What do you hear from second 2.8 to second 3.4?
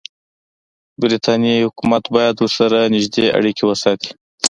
نږدې